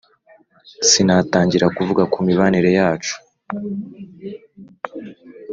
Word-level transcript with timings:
Sinatangira 0.89 1.65
kuvuga 1.75 2.03
ku 2.13 2.17
mibanire 2.25 2.71
yacu 2.79 3.15